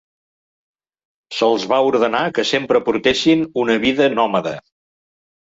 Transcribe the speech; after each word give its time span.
Se'ls 1.39 1.67
va 1.73 1.79
ordenar 1.89 2.23
que 2.39 2.45
sempre 2.53 2.83
portessin 2.89 3.47
una 3.65 3.79
vida 3.85 4.09
nòmada. 4.19 4.57